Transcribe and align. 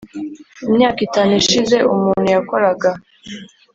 imyaka 0.69 0.99
itanu 1.07 1.31
ishize 1.41 1.77
umuntu 1.93 2.27
yakoraga 2.35 2.89